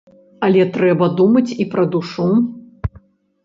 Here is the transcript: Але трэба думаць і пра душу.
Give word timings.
Але 0.47 0.65
трэба 0.77 1.11
думаць 1.21 1.55
і 1.61 1.69
пра 1.77 1.87
душу. 1.99 2.29